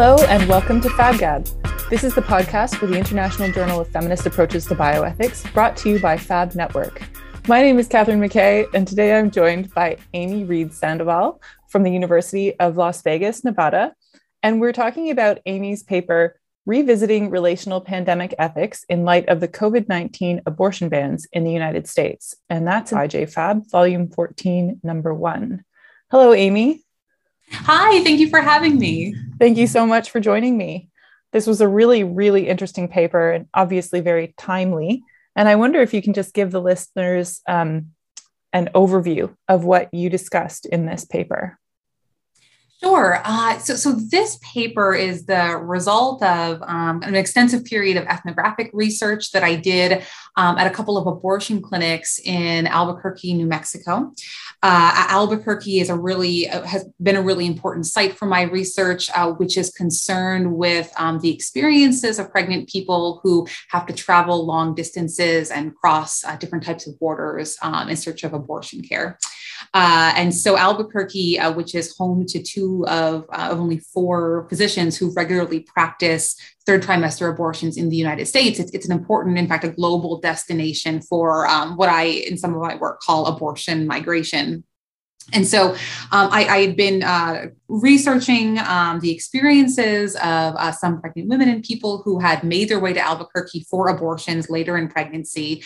[0.00, 1.90] Hello, and welcome to FabGab.
[1.90, 5.90] This is the podcast for the International Journal of Feminist Approaches to Bioethics, brought to
[5.90, 7.02] you by Fab Network.
[7.48, 11.90] My name is Catherine McKay, and today I'm joined by Amy Reed Sandoval from the
[11.90, 13.92] University of Las Vegas, Nevada.
[14.40, 19.88] And we're talking about Amy's paper, Revisiting Relational Pandemic Ethics in Light of the COVID
[19.88, 22.36] 19 Abortion Bans in the United States.
[22.48, 25.64] And that's IJFab, Volume 14, Number One.
[26.08, 26.84] Hello, Amy.
[27.52, 29.14] Hi, thank you for having me.
[29.38, 30.88] Thank you so much for joining me.
[31.32, 35.04] This was a really, really interesting paper and obviously very timely.
[35.36, 37.92] And I wonder if you can just give the listeners um,
[38.52, 41.58] an overview of what you discussed in this paper.
[42.80, 43.20] Sure.
[43.24, 48.70] Uh, so, so this paper is the result of um, an extensive period of ethnographic
[48.72, 50.04] research that I did
[50.36, 54.12] um, at a couple of abortion clinics in Albuquerque, New Mexico.
[54.62, 59.10] Uh, Albuquerque is a really uh, has been a really important site for my research,
[59.10, 64.46] uh, which is concerned with um, the experiences of pregnant people who have to travel
[64.46, 69.18] long distances and cross uh, different types of borders um, in search of abortion care.
[69.74, 74.96] Uh, and so Albuquerque, which is home to two of, uh, of only four physicians
[74.96, 79.46] who regularly practice third trimester abortions in the United States, it's, it's an important, in
[79.46, 83.86] fact, a global destination for um, what I, in some of my work, call abortion
[83.86, 84.64] migration.
[85.32, 85.72] And so
[86.10, 91.50] um, I, I, had been uh, researching um, the experiences of uh, some pregnant women
[91.50, 95.62] and people who had made their way to Albuquerque for abortions later in pregnancy.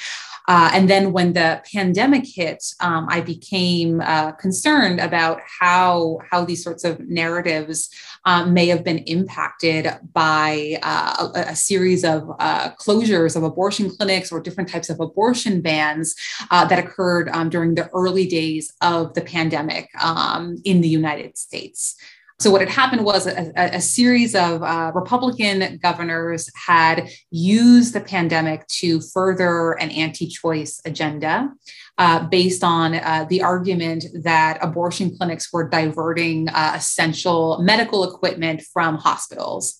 [0.48, 6.44] Uh, and then when the pandemic hit, um, I became uh, concerned about how, how
[6.44, 7.90] these sorts of narratives
[8.24, 13.90] um, may have been impacted by uh, a, a, series of uh, closures of abortion
[13.90, 16.14] clinics or different types of abortion bans
[16.50, 21.36] uh, that occurred um, during the early days of the pandemic um, in the United
[21.36, 21.96] States.
[22.42, 28.00] So, what had happened was a, a, series of uh, Republican governors had used the
[28.00, 31.50] pandemic to further an anti choice agenda
[31.98, 38.60] uh, based on uh, the argument that abortion clinics were diverting uh, essential medical equipment
[38.72, 39.78] from hospitals.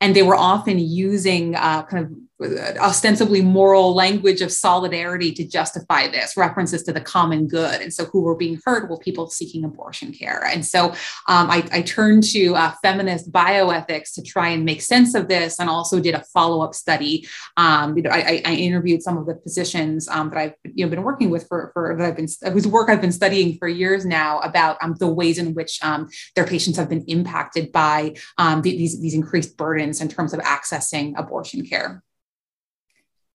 [0.00, 6.06] And they were often using uh, kind of ostensibly moral language of solidarity to justify
[6.06, 7.80] this references to the common good.
[7.80, 10.44] And so who were being hurt were people seeking abortion care.
[10.44, 10.90] And so
[11.26, 15.58] um, I, I, turned to uh, feminist bioethics to try and make sense of this
[15.58, 17.26] and also did a follow-up study.
[17.56, 20.90] Um, you know, I, I, interviewed some of the physicians um, that i've you know,
[20.90, 24.04] been working with for, for that i've been whose work i've been studying for years
[24.04, 28.62] now about um, the ways in which um, their patients have been impacted by um,
[28.62, 32.02] the, these, these increased burdens in terms of accessing abortion care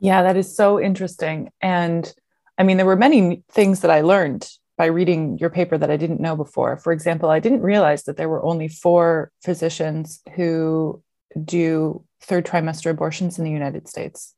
[0.04, 1.50] yeah, that is so interesting.
[1.62, 2.14] And
[2.58, 4.46] I mean, there were many things that I learned
[4.78, 6.76] by reading your paper that I didn't know before.
[6.76, 11.02] For example, I didn't realize that there were only four physicians who
[11.46, 14.36] do third trimester abortions in the United States.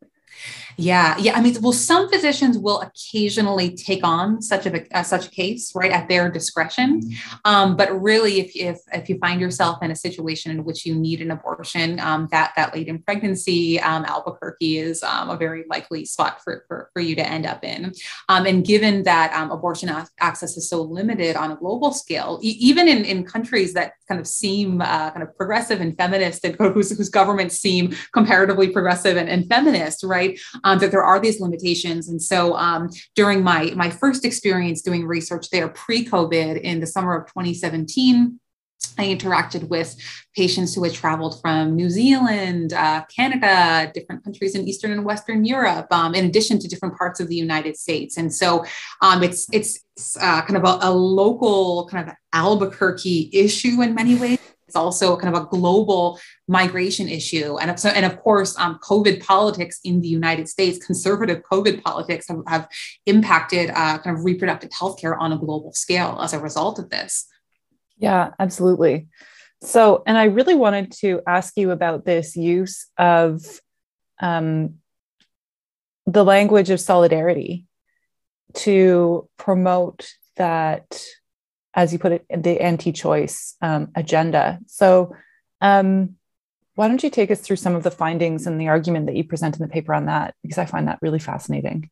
[0.77, 1.35] Yeah, yeah.
[1.35, 5.71] I mean, well, some physicians will occasionally take on such a uh, such a case,
[5.73, 7.01] right, at their discretion.
[7.45, 10.93] Um, but really, if, if if you find yourself in a situation in which you
[10.93, 15.63] need an abortion um, that that late in pregnancy, um, Albuquerque is um, a very
[15.69, 17.93] likely spot for, for, for you to end up in.
[18.27, 22.57] Um, and given that um, abortion access is so limited on a global scale, e-
[22.59, 26.55] even in, in countries that kind of seem uh, kind of progressive and feminist, and
[26.73, 30.14] whose, whose governments seem comparatively progressive and, and feminist, right?
[30.63, 32.09] Um, that there are these limitations.
[32.09, 36.87] And so um, during my, my first experience doing research there pre COVID in the
[36.87, 38.39] summer of 2017,
[38.97, 39.95] I interacted with
[40.35, 45.43] patients who had traveled from New Zealand, uh, Canada, different countries in Eastern and Western
[45.43, 48.17] Europe, um, in addition to different parts of the United States.
[48.17, 48.65] And so
[49.01, 49.83] um, it's it's
[50.21, 55.15] uh, kind of a, a, local kind of Albuquerque issue in many ways it's also
[55.17, 57.57] kind of a global migration issue.
[57.57, 62.27] And so, and of course, um, COVID politics in the United States, conservative COVID politics
[62.29, 62.67] have, have
[63.05, 66.89] impacted uh, kind of reproductive health care on a global scale as a result of
[66.89, 67.27] this.
[67.97, 69.07] Yeah, absolutely.
[69.61, 73.41] So, and I really wanted to ask you about this use of
[74.19, 74.75] um,
[76.05, 77.65] the language of solidarity
[78.53, 81.05] to promote that
[81.75, 84.59] as you put it, the anti-choice um, agenda.
[84.67, 85.15] So,
[85.61, 86.15] um,
[86.75, 89.23] why don't you take us through some of the findings and the argument that you
[89.23, 90.35] present in the paper on that?
[90.41, 91.89] Because I find that really fascinating.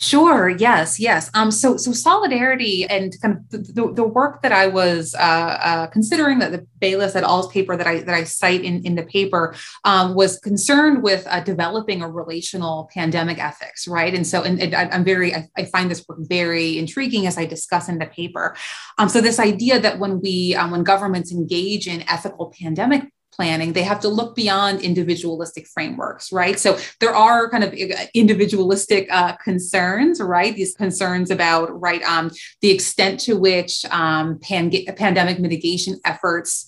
[0.00, 0.48] Sure.
[0.48, 1.00] Yes.
[1.00, 1.28] Yes.
[1.34, 5.86] Um, so, so solidarity and kind of the, the work that I was uh, uh,
[5.88, 9.02] considering that the Baylis et al.'s paper that I that I cite in, in the
[9.02, 14.14] paper um, was concerned with uh, developing a relational pandemic ethics, right?
[14.14, 17.44] And so, and, and I'm very, I, I, find this work very intriguing as I
[17.44, 18.54] discuss in the paper.
[18.98, 23.72] Um, so, this idea that when we, um, when governments engage in ethical pandemic planning,
[23.72, 26.58] they have to look beyond individualistic frameworks, right?
[26.58, 30.54] So there are kind of uh, individualistic uh, concerns, right?
[30.54, 32.30] These concerns about, right, um,
[32.62, 36.66] the extent to which um, pan- pandemic mitigation efforts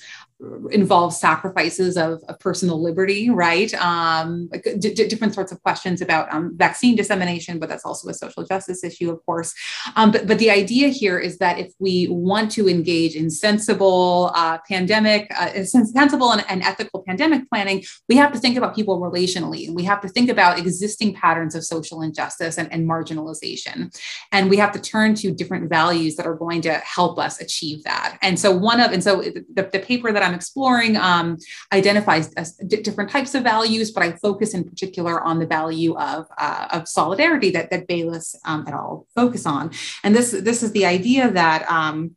[0.70, 3.72] involves sacrifices of, of, personal liberty, right?
[3.74, 4.48] Um,
[4.78, 8.44] d- d- different sorts of questions about um, vaccine dissemination, but that's also a social
[8.44, 9.54] justice issue, of course.
[9.96, 14.30] Um, but, but the idea here is that if we want to engage in sensible
[14.34, 19.00] uh, pandemic, uh, sensible and, and, ethical pandemic planning, we have to think about people
[19.00, 23.94] relationally, and we have to think about existing patterns of social injustice and, and marginalization,
[24.32, 27.82] and we have to turn to different values that are going to help us achieve
[27.84, 28.18] that.
[28.22, 31.38] And so one of, and so the, the paper that I'm I'm exploring um,
[31.72, 36.26] identifies d- different types of values, but I focus in particular on the value of,
[36.38, 39.06] uh, of solidarity that, that Baylis um, et al.
[39.14, 39.72] focus on.
[40.04, 42.16] And this, this is the idea that um,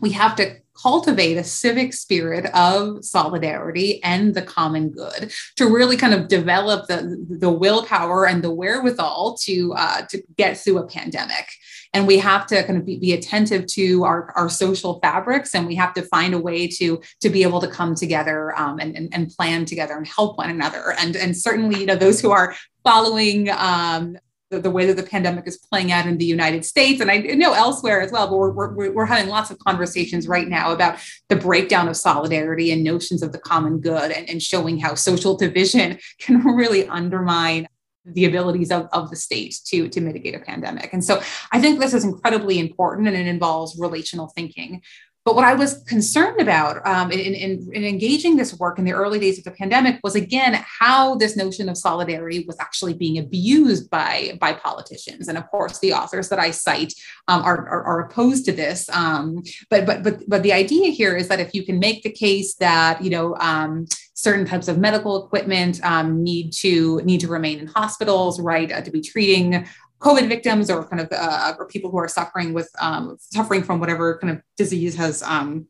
[0.00, 5.96] we have to cultivate a civic spirit of solidarity and the common good to really
[5.96, 10.86] kind of develop the, the willpower and the wherewithal to, uh, to get through a
[10.86, 11.48] pandemic.
[11.96, 15.66] And we have to kind of be, be attentive to our, our social fabrics and
[15.66, 18.94] we have to find a way to, to be able to come together um, and,
[18.94, 20.94] and, and, plan together and help one another.
[20.98, 22.54] And, and certainly, you know, those who are
[22.84, 24.18] following um,
[24.50, 27.16] the, the, way that the pandemic is playing out in the United States, and I
[27.16, 28.28] know elsewhere as well.
[28.28, 30.98] But we're, we're, we're having lots of conversations right now about
[31.30, 35.34] the breakdown of solidarity and notions of the common good, and, and showing how social
[35.34, 37.66] division can really undermine
[38.06, 40.92] the abilities of, of the state to, to mitigate a pandemic.
[40.92, 41.20] And so
[41.52, 44.82] I think this is incredibly important and it involves relational thinking.
[45.26, 48.92] But what I was concerned about um, in, in, in, engaging this work in the
[48.92, 53.18] early days of the pandemic was again how this notion of solidarity was actually being
[53.18, 55.26] abused by, by politicians.
[55.26, 56.94] And of course, the authors that I cite
[57.26, 58.88] um, are, are, are, opposed to this.
[58.90, 62.12] Um, but but but but the idea here is that if you can make the
[62.12, 67.28] case that you know um, certain types of medical equipment um, need to need to
[67.28, 69.66] remain in hospitals, right, uh, to be treating
[70.00, 73.80] COVID victims or kind of uh, or people who are suffering with um, suffering from
[73.80, 75.66] whatever kind of disease has um,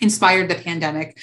[0.00, 1.18] inspired the pandemic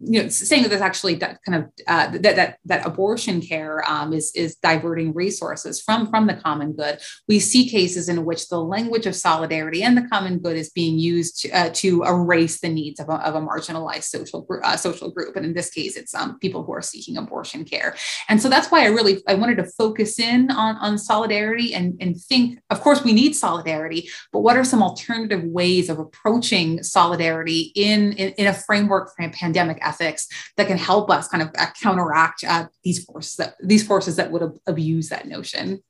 [0.00, 3.82] you know, saying that this actually that kind of uh, that, that that abortion care
[3.90, 7.00] um, is is diverting resources from from the common good.
[7.26, 10.98] We see cases in which the language of solidarity and the common good is being
[10.98, 14.76] used to, uh, to erase the needs of a, of a marginalized social group, uh,
[14.76, 17.96] social group, and in this case, it's um, people who are seeking abortion care.
[18.28, 21.96] And so that's why I really I wanted to focus in on on solidarity and
[22.00, 22.60] and think.
[22.70, 28.12] Of course, we need solidarity, but what are some alternative ways of approaching solidarity in
[28.12, 29.78] in, in a framework for a pandemic?
[29.88, 34.16] Ethics that can help us kind of uh, counteract uh, these forces that these forces
[34.16, 35.80] that would ab- abuse that notion.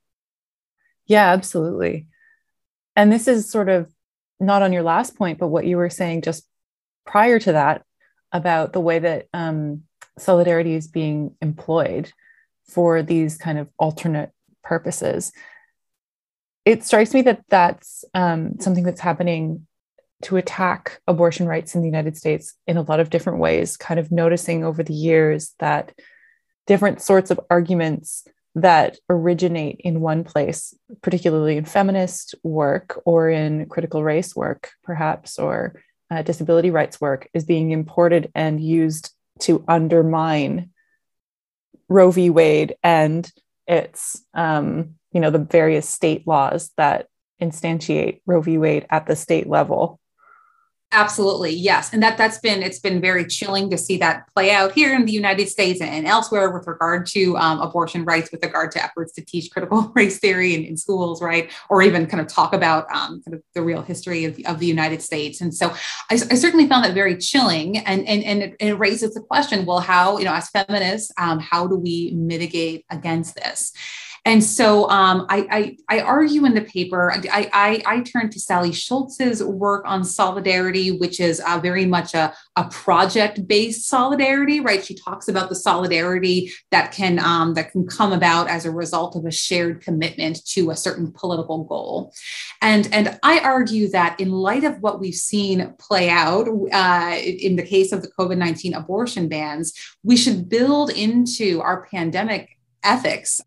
[1.05, 2.07] Yeah, absolutely.
[2.95, 3.91] And this is sort of
[4.39, 6.45] not on your last point, but what you were saying just
[7.05, 7.83] prior to that
[8.31, 9.83] about the way that um,
[10.17, 12.11] solidarity is being employed
[12.67, 14.31] for these kind of alternate
[14.63, 15.31] purposes.
[16.65, 19.65] It strikes me that that's um, something that's happening
[20.23, 23.99] to attack abortion rights in the United States in a lot of different ways, kind
[23.99, 25.93] of noticing over the years that
[26.67, 33.67] different sorts of arguments that originate in one place, particularly in feminist work or in
[33.67, 35.81] critical race work, perhaps, or
[36.11, 40.71] uh, disability rights work, is being imported and used to undermine
[41.87, 42.29] Roe v.
[42.29, 43.29] Wade and
[43.67, 47.07] its, um, you know, the various state laws that
[47.41, 48.57] instantiate Roe v.
[48.57, 49.99] Wade at the state level.
[50.91, 54.71] Absolutely, yes, and that that's been it's been very chilling to see that play out
[54.71, 58.71] here in the United States and elsewhere with regard to um, abortion rights, with regard
[58.71, 62.25] to efforts to teach critical race theory in, in schools, right, or even kind of
[62.25, 65.41] talk about um, kind of the real history of, of the United States.
[65.41, 65.69] And so,
[66.09, 69.67] I, I certainly found that very chilling, and and and it, it, raises the question:
[69.67, 73.73] Well, how you know, as feminists, um, how do we mitigate against this?
[74.25, 78.39] And so um, I, I, I, argue in the paper, I, I, I, turn to
[78.39, 84.59] Sally Scholz's work on solidarity, which is uh, very much a, a project based solidarity,
[84.59, 84.83] right?
[84.83, 89.15] She talks about the solidarity that can, um, that can come about as a result
[89.15, 92.13] of a shared commitment to a certain political goal.
[92.61, 97.55] And, and I argue that in light of what we've seen play out uh, in
[97.55, 99.73] the case of the COVID 19 abortion bans,
[100.03, 103.41] we should build into our pandemic ethics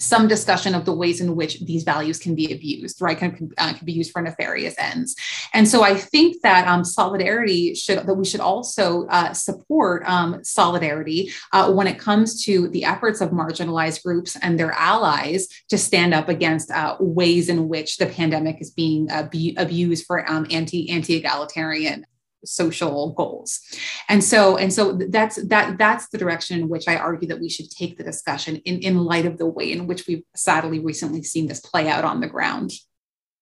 [0.00, 3.18] some discussion of the ways in which these values can be abused, right?
[3.18, 5.14] Can, uh, can be used for nefarious ends.
[5.52, 10.42] And so I think that um, solidarity should, that we should also uh, support um,
[10.42, 15.76] solidarity uh, when it comes to the efforts of marginalized groups and their allies to
[15.76, 19.28] stand up against uh, ways in which the pandemic is being uh,
[19.58, 22.06] abused for um, anti, anti-egalitarian
[22.44, 23.60] social goals.
[24.08, 27.48] And so and so that's that that's the direction in which i argue that we
[27.48, 31.22] should take the discussion in in light of the way in which we've sadly recently
[31.22, 32.72] seen this play out on the ground.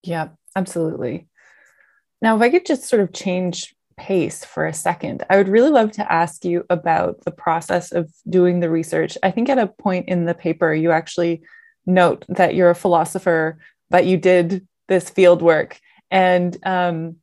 [0.02, 1.28] Yeah absolutely.
[2.22, 5.70] Now if i could just sort of change pace for a second i would really
[5.70, 9.18] love to ask you about the process of doing the research.
[9.22, 11.42] I think at a point in the paper you actually
[11.84, 13.58] note that you're a philosopher
[13.90, 15.78] but you did this field work.
[16.10, 17.16] And um,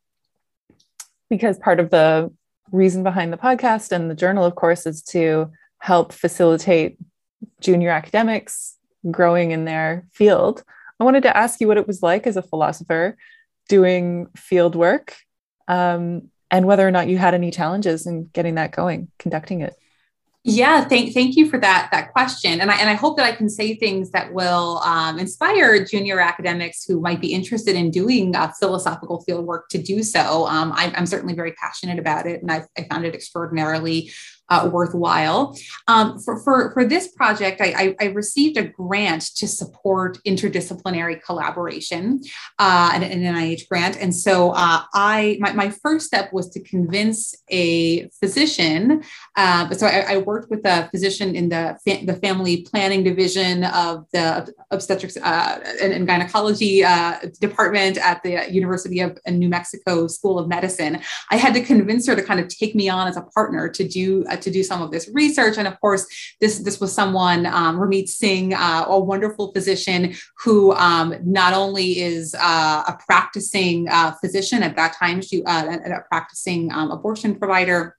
[1.29, 2.31] because part of the
[2.71, 6.97] reason behind the podcast and the journal, of course, is to help facilitate
[7.61, 8.77] junior academics
[9.11, 10.63] growing in their field.
[10.99, 13.17] I wanted to ask you what it was like as a philosopher
[13.67, 15.15] doing field work
[15.67, 19.75] um, and whether or not you had any challenges in getting that going, conducting it.
[20.47, 23.31] Yeah, thank thank you for that that question, and I and I hope that I
[23.31, 28.35] can say things that will um, inspire junior academics who might be interested in doing
[28.35, 30.45] uh, philosophical field work to do so.
[30.45, 34.11] Um, I'm, I'm, certainly very passionate about it, and I've, I found it extraordinarily
[34.49, 35.57] uh, worthwhile.
[35.87, 41.21] Um, for, for, for this project, I, I, I, received a grant to support interdisciplinary
[41.23, 42.21] collaboration,
[42.59, 43.97] uh, an, an NIH grant.
[43.99, 49.03] And so uh, I my, my first step was to convince a physician.
[49.35, 53.63] Uh, so I, I, worked with a physician in the, fa- the family planning division
[53.65, 60.07] of the obstetrics uh, and, and, gynecology uh, department at the University of New Mexico
[60.07, 61.01] School of Medicine.
[61.31, 63.87] I had to convince her to kind of take me on as a partner to
[63.87, 65.57] do uh, to do some of this research.
[65.57, 66.05] And of course,
[66.41, 71.99] this this was someone, um, Rameet Singh, uh, a wonderful physician who um, not only
[71.99, 77.35] is uh, a practicing uh, physician at that time, she uh, a practicing um, abortion
[77.35, 77.95] provider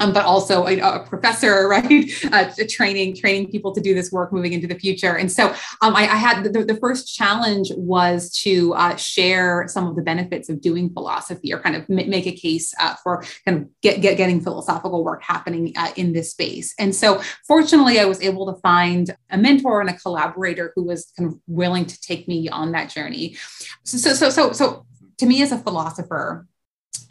[0.00, 2.04] um, but also a, a professor, right?
[2.32, 5.16] Uh, training training people to do this work moving into the future.
[5.16, 5.48] And so
[5.80, 10.02] um, I, I, had the, the, first challenge was to uh, share some of the
[10.02, 13.68] benefits of doing philosophy, or kind of m- make a case uh, for kind of
[13.82, 16.74] get, get, getting philosophical work happening uh, in this space.
[16.78, 21.12] And so fortunately, I was able to find a mentor and a collaborator who was
[21.16, 23.36] kind of willing to take me on that journey.
[23.84, 24.86] So so so so, so
[25.18, 26.46] to me as a philosopher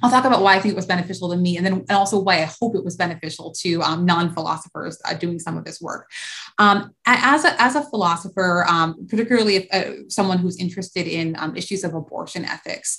[0.03, 2.19] I'll talk about why I think it was beneficial to me, and then and also
[2.19, 6.09] why I hope it was beneficial to um, non-philosophers uh, doing some of this work.
[6.57, 11.55] Um, as a as a philosopher, um, particularly if, uh, someone who's interested in um,
[11.55, 12.97] issues of abortion ethics,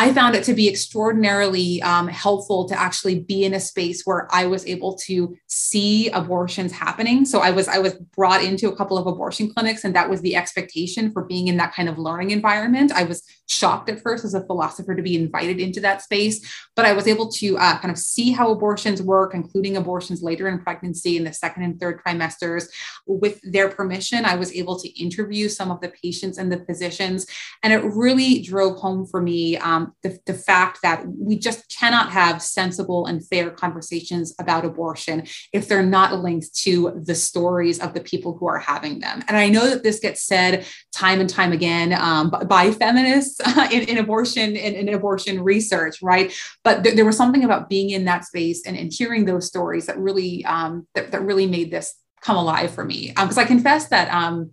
[0.00, 4.34] I found it to be extraordinarily um, helpful to actually be in a space where
[4.34, 7.26] I was able to see abortions happening.
[7.26, 10.22] So I was I was brought into a couple of abortion clinics, and that was
[10.22, 12.92] the expectation for being in that kind of learning environment.
[12.92, 16.86] I was shocked at first as a philosopher to be invited into that space, but
[16.86, 20.60] I was able to uh, kind of see how abortions work, including abortions later in
[20.60, 22.68] pregnancy in the second and third trimesters.
[23.06, 27.26] With their permission, I was able to interview some of the patients and the physicians,
[27.62, 29.58] and it really drove home for me.
[29.58, 35.26] Um, the, the fact that we just cannot have sensible and fair conversations about abortion
[35.52, 39.22] if they're not linked to the stories of the people who are having them.
[39.28, 43.40] And I know that this gets said time and time again um, by feminists
[43.72, 46.32] in, in, abortion in, in, abortion research, right?
[46.64, 49.86] But th- there was something about being in that space and, and hearing those stories
[49.86, 53.08] that really um, that, that really made this come alive for me.
[53.08, 54.52] Because um, I confess that um,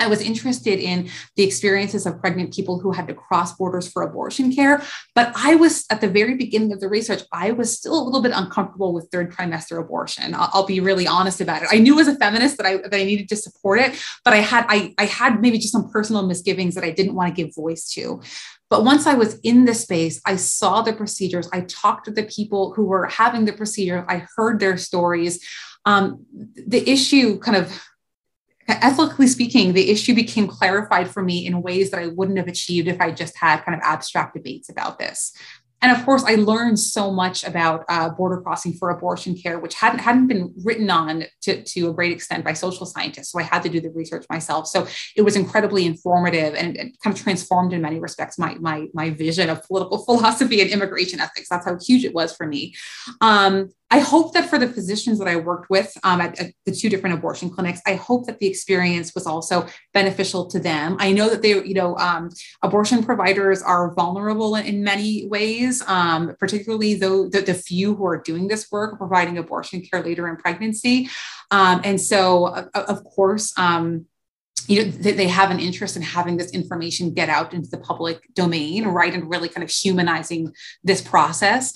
[0.00, 4.02] I was interested in the experiences of pregnant people who had to cross borders for
[4.02, 4.82] abortion care.
[5.14, 8.22] But I was at the very beginning of the research, I was still a little
[8.22, 10.34] bit uncomfortable with third trimester abortion.
[10.34, 11.68] I'll, I'll, be really honest about it.
[11.70, 14.38] I knew as a feminist that I that I needed to support it, but I
[14.38, 17.54] had I, I had maybe just some personal misgivings that I didn't want to give
[17.54, 18.20] voice to.
[18.68, 21.48] But once I was in the space, I saw the procedures.
[21.52, 24.04] I talked to the people who were having the procedure.
[24.08, 25.44] I heard their stories.
[25.84, 26.26] Um,
[26.66, 27.80] the issue kind of
[28.68, 32.88] ethically speaking, the issue became clarified for me in ways that I wouldn't have achieved
[32.88, 35.32] if I just had kind of abstract debates about this
[35.82, 39.74] and of course, I learned so much about uh, border crossing for abortion care, which
[39.74, 43.30] hadn't hadn't been written on to, to a great extent by social scientists.
[43.30, 44.66] So I had to do the research myself.
[44.68, 49.10] So it was incredibly informative and kind of transformed in many respects my my my
[49.10, 51.48] vision of political philosophy and immigration ethics.
[51.50, 52.74] That's how huge it was for me.
[53.20, 56.72] Um, I hope that for the physicians that I worked with um, at, at, the
[56.72, 60.96] two different abortion clinics, I hope that the experience was also beneficial to them.
[60.98, 62.28] I know that they, you know, um,
[62.62, 68.20] abortion providers are vulnerable in, many ways, um, particularly though the, the, few who are
[68.20, 71.08] doing this work, providing abortion care later in pregnancy.
[71.50, 74.04] Um, and so, of, of course, um,
[74.68, 78.22] you know they have an interest in having this information get out into the public
[78.34, 81.72] domain right and really kind of humanizing this process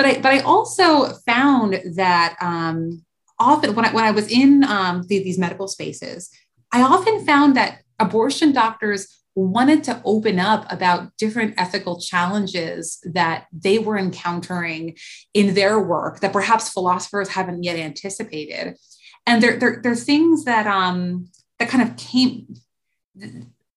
[0.00, 3.04] but I, but I also found that um,
[3.38, 6.30] often when I, when I was in um, the, these medical spaces,
[6.72, 13.44] I often found that abortion doctors wanted to open up about different ethical challenges that
[13.52, 14.96] they were encountering
[15.34, 18.76] in their work that perhaps philosophers haven't yet anticipated.
[19.26, 21.28] And they're, they're, they're things that, um,
[21.58, 22.54] that kind of came,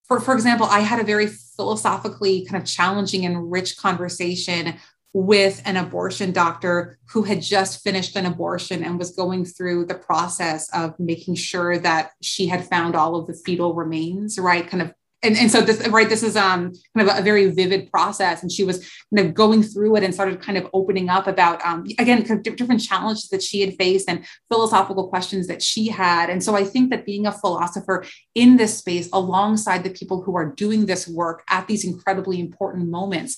[0.08, 4.76] for, for example, I had a very philosophically kind of challenging and rich conversation
[5.14, 9.94] with an abortion doctor who had just finished an abortion and was going through the
[9.94, 14.66] process of making sure that she had found all of the fetal remains, right?
[14.66, 14.92] Kind of
[15.24, 18.52] and, and so this right this is um kind of a very vivid process and
[18.52, 18.78] she was
[19.14, 22.46] kind of going through it and started kind of opening up about um, again kind
[22.46, 26.54] of different challenges that she had faced and philosophical questions that she had and so
[26.54, 28.04] i think that being a philosopher
[28.34, 32.88] in this space alongside the people who are doing this work at these incredibly important
[32.88, 33.36] moments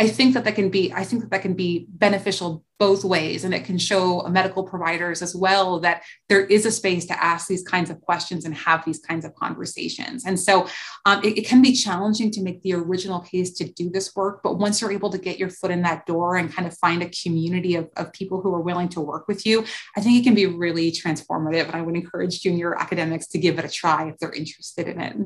[0.00, 3.44] I think that that can be I think that that can be beneficial both ways
[3.44, 7.46] and it can show medical providers as well that there is a space to ask
[7.46, 10.24] these kinds of questions and have these kinds of conversations.
[10.26, 10.66] And so
[11.06, 14.42] um, it, it, can be challenging to make the original case to do this work
[14.42, 17.02] but once you're able to get your foot in that door and kind of find
[17.02, 19.64] a community of, of people who are willing to work with you
[19.96, 23.58] i think it can be really transformative and i would encourage junior academics to give
[23.58, 25.16] it a try if they're interested in it.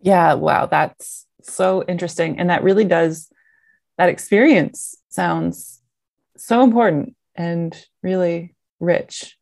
[0.00, 3.30] Yeah wow that's so interesting and that really does
[4.00, 5.82] that experience sounds
[6.38, 9.36] so important and really rich.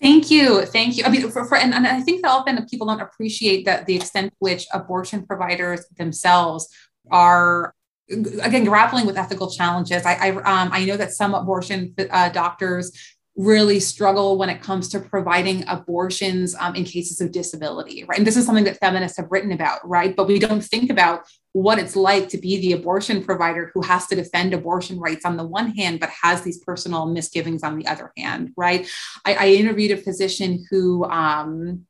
[0.00, 0.64] Thank you.
[0.64, 1.04] Thank you.
[1.04, 3.96] I mean, for, for and, and I think that often people don't appreciate that the
[3.96, 6.66] extent to which abortion providers themselves
[7.10, 7.74] are
[8.08, 10.06] again grappling with ethical challenges.
[10.06, 12.90] I I, um, I know that some abortion uh, doctors
[13.38, 18.18] really struggle when it comes to providing abortions um, in cases of disability, right?
[18.18, 20.14] And this is something that feminists have written about, right?
[20.14, 24.08] But we don't think about what it's like to be the abortion provider who has
[24.08, 27.86] to defend abortion rights on the one hand, but has these personal misgivings on the
[27.86, 28.90] other hand, right?
[29.24, 31.86] I, I interviewed a physician who, um,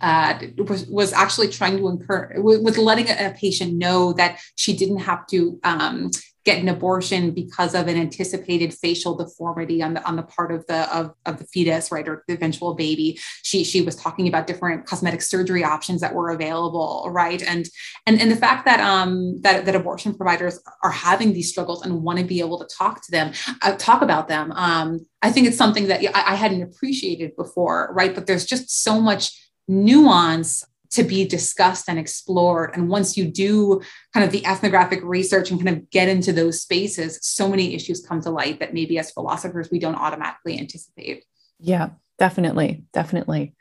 [0.00, 4.98] uh, was, was actually trying to incur was letting a, patient know that she didn't
[4.98, 6.10] have to um,
[6.48, 10.66] get an abortion because of an anticipated facial deformity on the on the part of
[10.66, 13.18] the of, of the fetus right or the eventual baby.
[13.42, 17.42] She she was talking about different cosmetic surgery options that were available right?
[17.42, 17.68] And
[18.06, 22.02] and and the fact that um that, that abortion providers are having these struggles and
[22.02, 23.32] want to be able to talk to them
[23.62, 27.90] uh, talk about them um i think it's something that I, I hadn't appreciated before
[27.92, 28.14] right?
[28.14, 29.24] But there's just so much
[29.66, 32.70] nuance to be discussed and explored.
[32.74, 33.82] And once you do
[34.14, 38.04] kind of the ethnographic research and kind of get into those spaces, so many issues
[38.06, 41.24] come to light that maybe as philosophers we don't automatically anticipate.
[41.58, 42.84] Yeah, definitely.
[42.92, 43.54] Definitely.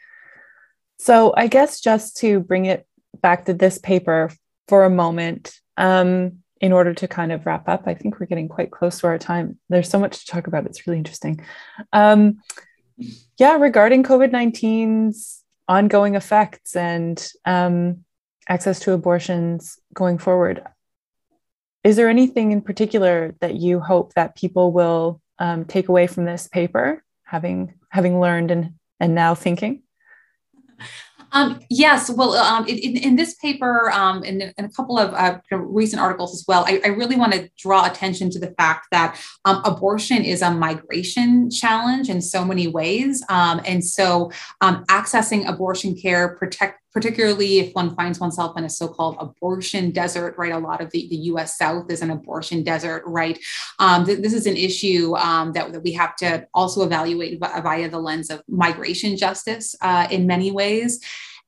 [1.00, 2.88] So I guess just to bring it
[3.22, 4.32] back to this paper
[4.68, 8.50] for a moment, um, in order to kind of wrap up, I think we're getting
[8.50, 9.60] quite close to our time.
[9.70, 10.66] There's so much to talk about.
[10.66, 11.46] It's really interesting.
[11.94, 12.42] Um,
[13.38, 18.04] yeah, regarding COVID 19's ongoing effects and um,
[18.48, 20.64] access to abortions going forward.
[21.84, 26.26] Is there anything in particular that you hope that people will um, take away from
[26.26, 29.84] this paper, having having learned and and now thinking?
[31.32, 35.40] Um, yes, well, um, in, in, this paper um, and in, a couple of uh,
[35.52, 39.20] recent articles as well, I, I, really want to draw attention to the fact that
[39.46, 43.24] um, abortion is a migration challenge in so many ways.
[43.30, 48.70] Um, and so um, accessing abortion care, protect, particularly if one finds oneself in a
[48.70, 50.52] so-called abortion desert, right?
[50.52, 51.58] A lot of the, the U.S.
[51.58, 53.40] South is an abortion desert, right?
[53.80, 57.90] Um, th- this is an issue um, that, that we have to also evaluate via
[57.90, 61.00] the lens of migration justice uh, in many ways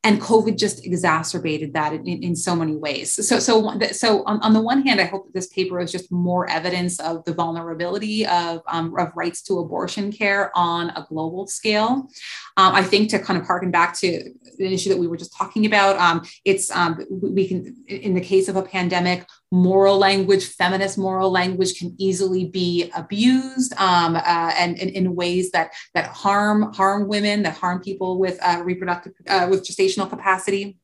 [0.04, 3.14] and covid just exacerbated that in, in, so many ways.
[3.14, 6.12] So so so on, on, the one hand i hope that this paper is just
[6.12, 11.48] more evidence of the vulnerability of, um, of rights to abortion care on a global
[11.48, 12.10] scale.
[12.56, 15.36] Um, i think to kind of harken back to the issue that we were just
[15.36, 20.46] talking about um, it's um, we can in the case of a pandemic moral language,
[20.46, 24.22] feminist moral language can easily be abused um, uh,
[24.58, 29.14] and, and, in ways that that harm harm women, that harm people with uh, reproductive
[29.28, 30.78] uh, with gestational capacity.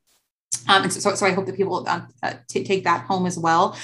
[0.68, 3.38] Um, and so, so I hope that people uh, uh, t- take that home as
[3.38, 3.78] well.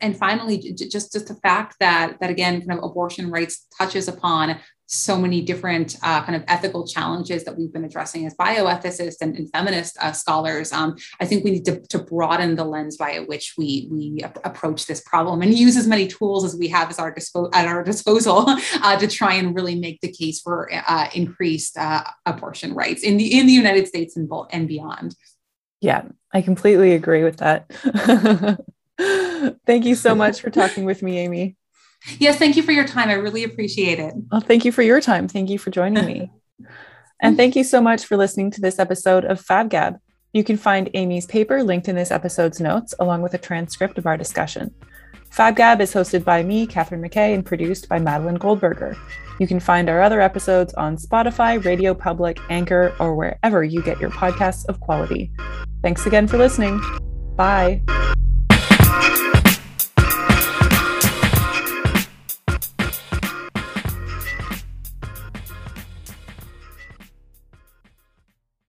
[0.00, 4.60] And finally, just just the fact that that again, kind of abortion rights touches upon
[4.88, 9.36] so many different uh, kind of ethical challenges that we've been addressing as bioethicists and,
[9.36, 10.72] and feminist uh, scholars.
[10.72, 14.86] Um, I think we need to, to, broaden the lens by which we we approach
[14.86, 17.84] this problem and use as many tools as we have as our dispo- at our
[17.84, 18.46] disposal
[18.82, 23.18] uh, to try and really make the case for uh, increased uh, abortion rights in
[23.18, 25.14] the in the United States and, and beyond.
[25.82, 27.70] Yeah, I completely agree with that.
[29.66, 31.56] Thank you so much for talking with me, Amy.
[32.18, 33.08] Yes, thank you for your time.
[33.08, 34.14] I really appreciate it.
[34.30, 35.28] Well, thank you for your time.
[35.28, 36.30] Thank you for joining me.
[37.22, 39.98] and thank you so much for listening to this episode of FabGab.
[40.32, 44.06] You can find Amy's paper linked in this episode's notes, along with a transcript of
[44.06, 44.74] our discussion.
[45.30, 48.96] FabGab is hosted by me, Catherine McKay, and produced by Madeline Goldberger.
[49.38, 54.00] You can find our other episodes on Spotify, Radio Public, Anchor, or wherever you get
[54.00, 55.30] your podcasts of quality.
[55.82, 56.80] Thanks again for listening.
[57.36, 57.82] Bye.